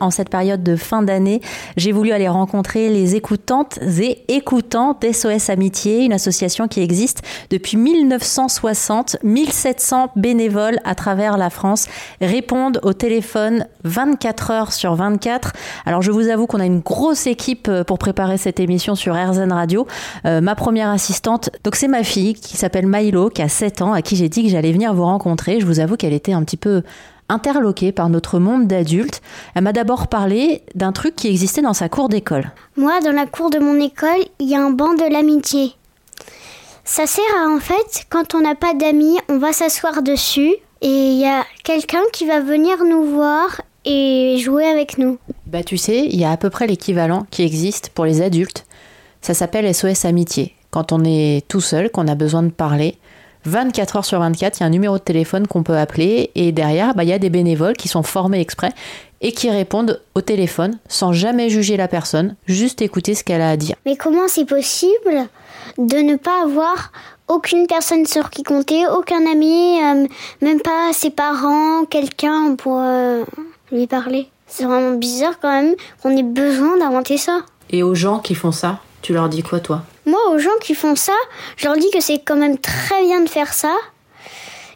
[0.00, 1.40] En cette période de fin d'année,
[1.76, 7.76] j'ai voulu aller rencontrer les écoutantes et écoutants d'SOS Amitié, une association qui existe depuis
[7.76, 9.16] 1960.
[9.22, 11.86] 1700 bénévoles à travers la France
[12.20, 15.52] répondent au téléphone 24 heures sur 24.
[15.86, 19.14] Alors je vous avoue qu'on a une grosse équipe euh, pour préparer cette émission sur
[19.14, 19.86] RZN Radio.
[20.24, 23.92] Euh, ma première assistante, donc c'est ma fille qui s'appelle Milo, qui a 7 ans,
[23.92, 25.60] à qui j'ai dit que j'allais venir vous rencontrer.
[25.60, 26.82] Je vous avoue qu'elle était un petit peu
[27.28, 29.22] interloquée par notre monde d'adultes.
[29.54, 32.52] Elle m'a d'abord parlé d'un truc qui existait dans sa cour d'école.
[32.76, 35.72] Moi, dans la cour de mon école, il y a un banc de l'amitié.
[36.84, 41.10] Ça sert à en fait, quand on n'a pas d'amis, on va s'asseoir dessus et
[41.12, 45.18] il y a quelqu'un qui va venir nous voir et jouer avec nous.
[45.46, 48.66] Bah tu sais, il y a à peu près l'équivalent qui existe pour les adultes.
[49.22, 50.54] Ça s'appelle SOS Amitié.
[50.70, 52.98] Quand on est tout seul, qu'on a besoin de parler,
[53.46, 56.52] 24 heures sur 24, il y a un numéro de téléphone qu'on peut appeler et
[56.52, 58.72] derrière, bah, il y a des bénévoles qui sont formés exprès
[59.20, 63.50] et qui répondent au téléphone sans jamais juger la personne, juste écouter ce qu'elle a
[63.50, 63.76] à dire.
[63.86, 65.28] Mais comment c'est possible
[65.78, 66.92] de ne pas avoir
[67.28, 70.06] aucune personne sur qui compter, aucun ami, euh,
[70.42, 73.24] même pas ses parents, quelqu'un pour euh,
[73.72, 74.28] lui parler?
[74.46, 77.40] C'est vraiment bizarre quand même qu'on ait besoin d'inventer ça.
[77.70, 79.82] Et aux gens qui font ça, tu leur dis quoi toi?
[80.06, 81.14] Moi, aux gens qui font ça,
[81.56, 83.74] je leur dis que c'est quand même très bien de faire ça.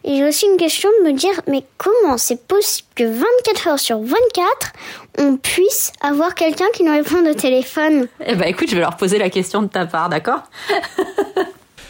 [0.04, 3.78] Et j'ai aussi une question de me dire, mais comment c'est possible que 24 heures
[3.78, 4.72] sur 24,
[5.18, 8.06] on puisse avoir quelqu'un qui nous réponde au téléphone?
[8.24, 10.42] Eh ben écoute, je vais leur poser la question de ta part, d'accord?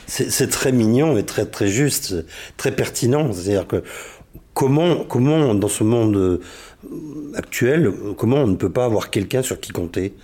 [0.06, 2.14] C'est très mignon et très très juste,
[2.56, 3.30] très pertinent.
[3.30, 3.84] C'est-à-dire que
[4.54, 6.40] comment, comment dans ce monde euh,
[7.34, 10.14] actuel, comment on ne peut pas avoir quelqu'un sur qui compter?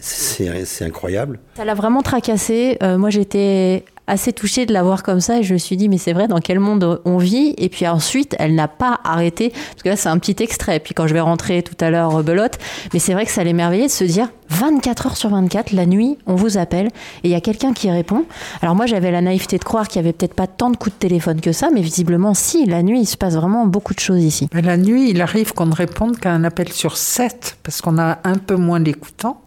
[0.00, 1.38] C'est incroyable.
[1.56, 2.76] Ça l'a vraiment tracassé.
[2.82, 5.88] Euh, moi, j'étais assez touchée de la voir comme ça et je me suis dit
[5.88, 7.54] mais c'est vrai dans quel monde on vit?
[7.58, 10.94] Et puis ensuite elle n'a pas arrêté parce que là c'est un petit extrait puis
[10.94, 12.58] quand je vais rentrer tout à l'heure belote
[12.92, 16.18] mais c'est vrai que ça l'émerveillait de se dire 24 heures sur 24 la nuit
[16.26, 16.88] on vous appelle
[17.22, 18.24] et il y a quelqu'un qui répond.
[18.62, 20.94] Alors moi j'avais la naïveté de croire qu'il y avait peut-être pas tant de coups
[20.94, 24.00] de téléphone que ça mais visiblement si la nuit il se passe vraiment beaucoup de
[24.00, 24.48] choses ici.
[24.52, 28.18] La nuit il arrive qu'on ne réponde qu'à un appel sur 7 parce qu'on a
[28.24, 29.40] un peu moins d'écoutants.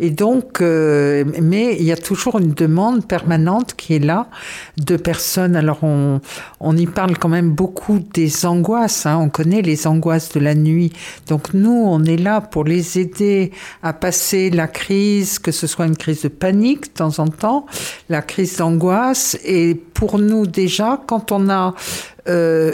[0.00, 4.28] Et donc, euh, mais il y a toujours une demande permanente qui est là
[4.78, 5.56] de personnes.
[5.56, 6.20] Alors, on,
[6.60, 9.06] on y parle quand même beaucoup des angoisses.
[9.06, 9.18] Hein.
[9.20, 10.92] On connaît les angoisses de la nuit.
[11.28, 13.52] Donc, nous, on est là pour les aider
[13.82, 17.66] à passer la crise, que ce soit une crise de panique de temps en temps,
[18.08, 19.36] la crise d'angoisse.
[19.44, 21.74] Et pour nous, déjà, quand on a
[22.28, 22.72] euh,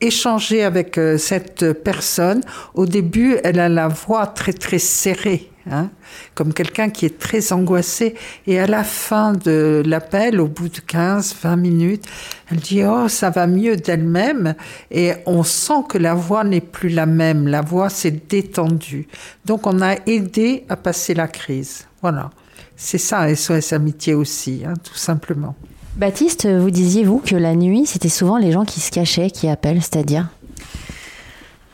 [0.00, 2.40] échangé avec euh, cette personne,
[2.74, 5.50] au début, elle a la voix très très serrée.
[5.70, 5.90] Hein,
[6.34, 8.14] comme quelqu'un qui est très angoissé.
[8.46, 12.04] Et à la fin de l'appel, au bout de 15, 20 minutes,
[12.50, 14.54] elle dit Oh, ça va mieux d'elle-même.
[14.90, 17.48] Et on sent que la voix n'est plus la même.
[17.48, 19.08] La voix s'est détendue.
[19.44, 21.86] Donc on a aidé à passer la crise.
[22.02, 22.30] Voilà.
[22.76, 25.56] C'est ça, SOS Amitié aussi, hein, tout simplement.
[25.96, 29.48] Baptiste, vous disiez, vous, que la nuit, c'était souvent les gens qui se cachaient, qui
[29.48, 30.28] appellent, c'est-à-dire?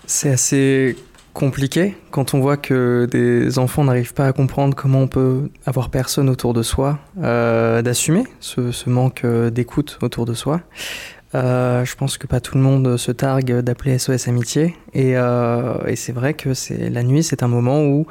[0.07, 0.97] C'est assez
[1.35, 5.91] compliqué quand on voit que des enfants n'arrivent pas à comprendre comment on peut avoir
[5.91, 10.63] personne autour de soi, euh, d'assumer ce, ce, manque d'écoute autour de soi.
[11.35, 15.85] Euh, je pense que pas tout le monde se targue d'appeler SOS Amitié et, euh,
[15.87, 16.51] et c'est vrai que
[16.91, 18.07] la nuit, c'est un moment où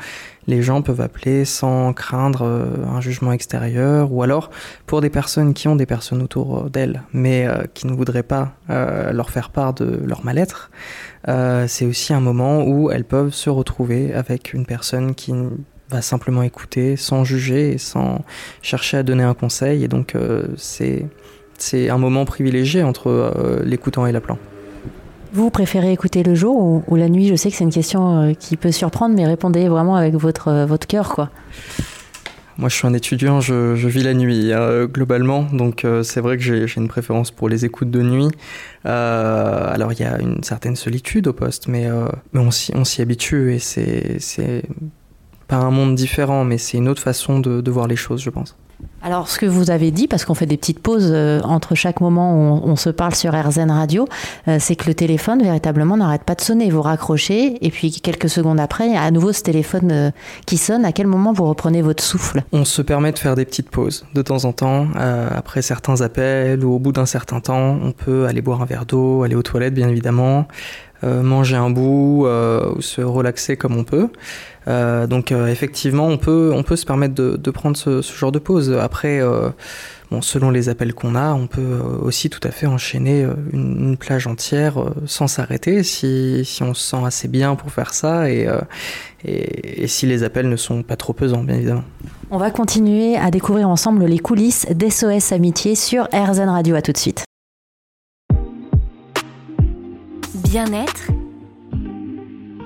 [0.47, 4.49] les gens peuvent appeler sans craindre euh, un jugement extérieur ou alors
[4.87, 9.29] pour des personnes qui ont des personnes autour d'elles mais qui ne voudraient pas leur
[9.29, 10.71] faire part de leur mal-être.
[11.67, 15.33] C'est aussi un moment où elles peuvent se retrouver avec une personne qui
[15.89, 18.23] va simplement écouter sans juger sans
[18.61, 20.15] chercher à donner un conseil et donc
[20.57, 21.05] c'est
[21.63, 24.37] c'est un moment privilégié entre euh, l'écoutant et l'appelant.
[25.31, 27.27] Vous préférez écouter le jour ou, ou la nuit?
[27.27, 30.49] Je sais que c'est une question euh, qui peut surprendre, mais répondez vraiment avec votre,
[30.49, 31.29] euh, votre cœur, quoi.
[32.59, 36.21] Moi, je suis un étudiant, je, je vis la nuit euh, globalement, donc euh, c'est
[36.21, 38.29] vrai que j'ai une préférence pour les écoutes de nuit.
[38.85, 41.87] Euh, alors, il y a une certaine solitude au poste, mais,
[42.33, 44.63] mais on s'y habitue et c'est
[45.47, 48.29] pas un monde différent, mais c'est une autre façon de, de voir les choses, je
[48.29, 48.55] pense.
[49.01, 51.99] Alors, ce que vous avez dit, parce qu'on fait des petites pauses euh, entre chaque
[51.99, 54.07] moment où on, se parle sur RZN Radio,
[54.47, 56.69] euh, c'est que le téléphone, véritablement, n'arrête pas de sonner.
[56.69, 60.11] Vous raccrochez, et puis quelques secondes après, à nouveau ce téléphone euh,
[60.45, 60.85] qui sonne.
[60.85, 62.43] À quel moment vous reprenez votre souffle?
[62.53, 66.63] On se permet de faire des petites pauses de temps en temps, après certains appels
[66.63, 67.77] ou au bout d'un certain temps.
[67.81, 70.47] On peut aller boire un verre d'eau, aller aux toilettes, bien évidemment,
[71.03, 74.09] manger un bout euh, ou se relaxer comme on peut.
[74.67, 78.39] Euh, donc euh, effectivement, on peut, on peut se permettre de, prendre ce, genre de
[78.39, 78.71] pause.
[78.71, 79.21] Après,
[80.11, 84.27] bon, selon les appels qu'on a, on peut aussi tout à fait enchaîner une, plage
[84.27, 88.47] entière sans s'arrêter si, si, on se sent assez bien pour faire ça et,
[89.23, 91.83] et, et si les appels ne sont pas trop pesants, bien évidemment.
[92.31, 96.75] On va continuer à découvrir ensemble les coulisses d'SOS Amitié sur RZN Radio.
[96.75, 97.25] À tout de suite.
[100.53, 101.07] Bien-être,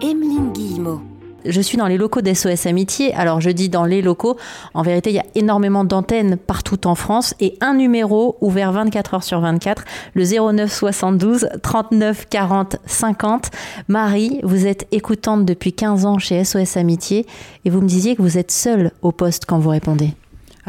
[0.01, 0.99] Emeline Guillemot.
[1.45, 3.13] Je suis dans les locaux d'SOS Amitié.
[3.13, 4.35] Alors je dis dans les locaux,
[4.73, 9.13] en vérité il y a énormément d'antennes partout en France et un numéro ouvert 24
[9.13, 9.85] heures sur 24,
[10.15, 13.51] le 09 72 39 40 50.
[13.87, 17.25] Marie, vous êtes écoutante depuis 15 ans chez SOS Amitié
[17.63, 20.13] et vous me disiez que vous êtes seule au poste quand vous répondez.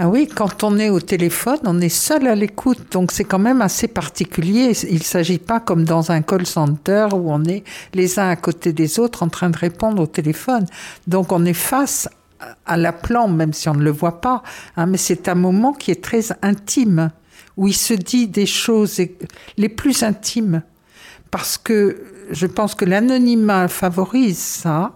[0.01, 3.41] Ah oui, quand on est au téléphone, on est seul à l'écoute, donc c'est quand
[3.41, 4.71] même assez particulier.
[4.89, 7.65] Il ne s'agit pas comme dans un call center où on est
[7.95, 10.67] les uns à côté des autres en train de répondre au téléphone.
[11.09, 12.09] Donc on est face
[12.65, 14.45] à l'appelant, même si on ne le voit pas.
[14.77, 17.11] Hein, mais c'est un moment qui est très intime,
[17.57, 19.01] où il se dit des choses
[19.57, 20.63] les plus intimes.
[21.33, 24.93] Parce que je pense que l'anonymat favorise ça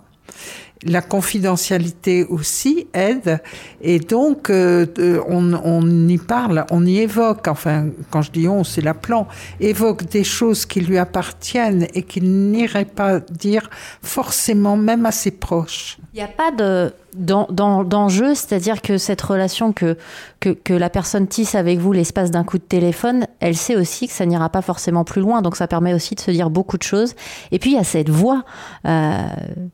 [0.84, 3.40] la confidentialité aussi aide
[3.81, 4.87] et donc euh,
[5.29, 9.29] on, on, y parle, on y évoque, enfin quand je dis on, c'est la plan,
[9.61, 13.69] évoque des choses qui lui appartiennent et qu'il n'irait pas dire
[14.02, 15.99] forcément même à ses proches.
[16.12, 19.97] Il n'y a pas de d'enjeu, c'est-à-dire que cette relation que,
[20.41, 24.14] que, la personne tisse avec vous l'espace d'un coup de téléphone, elle sait aussi que
[24.14, 26.82] ça n'ira pas forcément plus loin, donc ça permet aussi de se dire beaucoup de
[26.82, 27.14] choses.
[27.50, 28.44] Et puis il y a cette voix,
[28.87, 29.19] euh,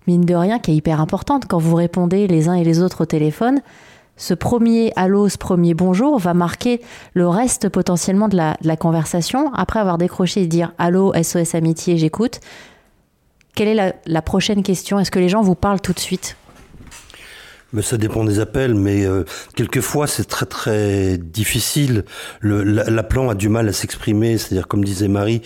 [0.09, 3.03] mine de rien, qui est hyper importante quand vous répondez les uns et les autres
[3.03, 3.61] au téléphone.
[4.17, 6.81] Ce premier allô, ce premier bonjour va marquer
[7.15, 9.53] le reste potentiellement de la, de la conversation.
[9.55, 12.41] Après avoir décroché et dire allô, SOS Amitié, j'écoute.
[13.55, 14.99] Quelle est la, la prochaine question?
[14.99, 16.37] Est-ce que les gens vous parlent tout de suite?
[17.83, 19.25] Ça dépend des appels, mais euh,
[19.55, 22.05] quelquefois c'est très très difficile.
[22.41, 25.43] L'appelant a du mal à s'exprimer, c'est-à-dire comme disait Marie,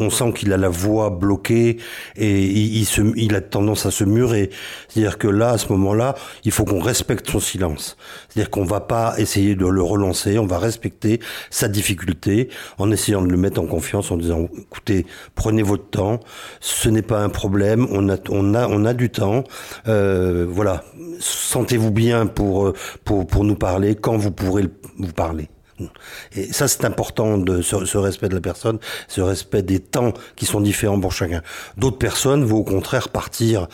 [0.00, 1.78] on sent qu'il a la voix bloquée
[2.16, 4.50] et il, se, il a tendance à se murer.
[4.88, 7.96] C'est-à-dire que là, à ce moment-là, il faut qu'on respecte son silence.
[8.28, 11.20] C'est-à-dire qu'on va pas essayer de le relancer, on va respecter
[11.50, 15.06] sa difficulté en essayant de le mettre en confiance, en disant écoutez,
[15.36, 16.18] prenez votre temps,
[16.58, 19.44] ce n'est pas un problème, on a on a on a du temps,
[19.86, 20.84] euh, voilà.
[21.60, 22.74] Sentez-vous bien pour, euh,
[23.04, 24.64] pour, pour nous parler, quand vous pourrez
[24.98, 25.48] vous parler.
[26.36, 28.78] Et ça, c'est important de ce, ce, respect de la personne,
[29.08, 31.42] ce respect des temps qui sont différents pour chacun.
[31.78, 33.66] D'autres personnes vont au contraire partir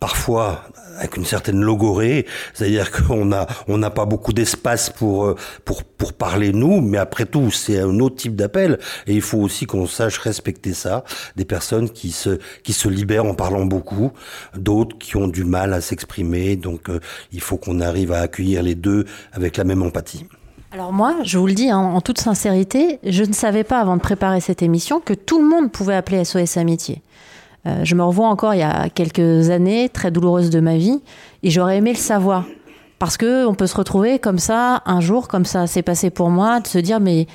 [0.00, 0.64] parfois
[0.98, 5.84] avec une certaine logorée, c'est-à-dire qu'on a on n'a pas beaucoup d'espace pour euh, pour
[5.84, 9.66] pour parler nous, mais après tout c'est un autre type d'appel et il faut aussi
[9.66, 11.04] qu'on sache respecter ça.
[11.36, 14.12] Des personnes qui se qui se libèrent en parlant beaucoup,
[14.56, 17.00] d'autres qui ont du mal à s'exprimer, donc euh,
[17.32, 20.26] il faut qu'on arrive à accueillir les deux avec la même empathie.
[20.70, 23.96] Alors moi, je vous le dis hein, en toute sincérité, je ne savais pas avant
[23.96, 27.00] de préparer cette émission que tout le monde pouvait appeler SOS Amitié.
[27.66, 31.00] Euh, je me revois encore il y a quelques années, très douloureuses de ma vie,
[31.42, 32.44] et j'aurais aimé le savoir.
[32.98, 36.30] Parce que on peut se retrouver comme ça, un jour, comme ça s'est passé pour
[36.30, 37.26] moi, de se dire, mais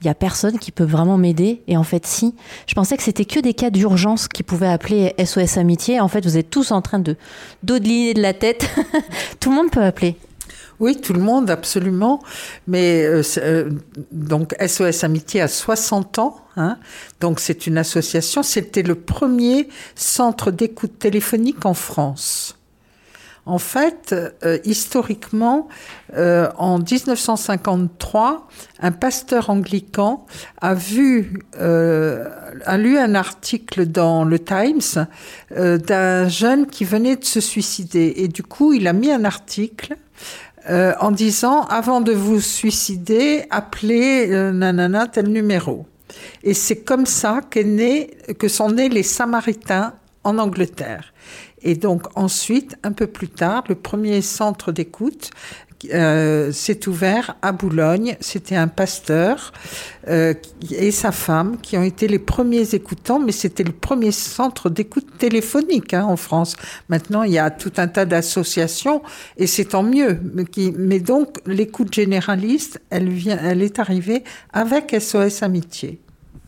[0.00, 1.62] il y a personne qui peut vraiment m'aider.
[1.68, 2.34] Et en fait, si.
[2.66, 6.00] Je pensais que c'était que des cas d'urgence qui pouvaient appeler SOS Amitié.
[6.00, 7.16] En fait, vous êtes tous en train de
[7.62, 8.70] dodeliner de la tête.
[9.40, 10.16] Tout le monde peut appeler.
[10.80, 12.20] Oui, tout le monde, absolument.
[12.66, 13.70] Mais euh, euh,
[14.12, 16.36] donc SOS Amitié a 60 ans.
[16.56, 16.78] Hein,
[17.20, 18.42] donc c'est une association.
[18.42, 22.56] C'était le premier centre d'écoute téléphonique en France.
[23.46, 25.68] En fait, euh, historiquement,
[26.14, 28.48] en 1953,
[28.80, 30.26] un pasteur anglican
[30.60, 35.06] a vu, a lu un article dans le Times
[35.50, 39.96] d'un jeune qui venait de se suicider, et du coup, il a mis un article
[40.68, 45.86] euh, en disant avant de vous suicider, appelez euh, nanana tel numéro.
[46.42, 51.14] Et c'est comme ça né, que sont nés les Samaritains en Angleterre.
[51.62, 55.30] Et donc ensuite, un peu plus tard, le premier centre d'écoute
[55.92, 58.16] euh, s'est ouvert à Boulogne.
[58.20, 59.52] C'était un pasteur
[60.08, 60.34] euh,
[60.70, 65.06] et sa femme qui ont été les premiers écoutants, mais c'était le premier centre d'écoute
[65.18, 66.56] téléphonique hein, en France.
[66.88, 69.02] Maintenant, il y a tout un tas d'associations
[69.36, 70.20] et c'est tant mieux.
[70.34, 70.44] Mais,
[70.76, 76.00] mais donc, l'écoute généraliste, elle, vient, elle est arrivée avec SOS Amitié.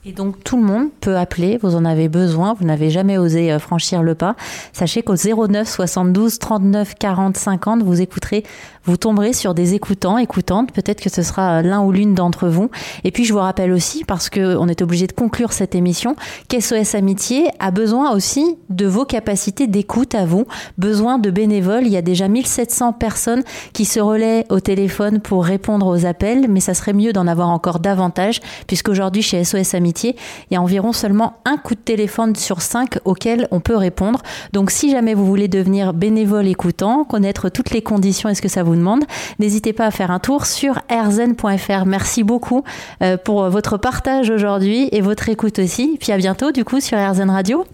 [0.04, 3.52] Et donc tout le monde peut appeler, vous en avez besoin, vous n'avez jamais osé
[3.52, 4.34] euh, franchir le pas.
[4.72, 8.42] Sachez qu'au 09 72 39 40 50, vous écouterez
[8.84, 10.72] vous tomberez sur des écoutants, écoutantes.
[10.72, 12.70] Peut-être que ce sera l'un ou l'une d'entre vous.
[13.04, 16.16] Et puis je vous rappelle aussi, parce qu'on est obligé de conclure cette émission,
[16.48, 20.46] qu'SOS Amitié a besoin aussi de vos capacités d'écoute à vous,
[20.78, 21.86] besoin de bénévoles.
[21.86, 26.48] Il y a déjà 1700 personnes qui se relaient au téléphone pour répondre aux appels,
[26.48, 30.16] mais ça serait mieux d'en avoir encore davantage, puisqu'aujourd'hui chez SOS Amitié,
[30.50, 34.22] il y a environ seulement un coup de téléphone sur cinq auquel on peut répondre.
[34.52, 38.48] Donc si jamais vous voulez devenir bénévole écoutant, connaître toutes les conditions et ce que
[38.48, 39.04] ça vous demande,
[39.38, 41.86] n'hésitez pas à faire un tour sur rzen.fr.
[41.86, 42.64] Merci beaucoup
[43.02, 45.96] euh, pour votre partage aujourd'hui et votre écoute aussi.
[46.00, 47.64] Puis à bientôt du coup sur RZN Radio.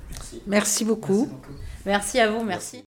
[0.47, 1.28] Merci beaucoup.
[1.87, 2.88] Merci à vous, merci.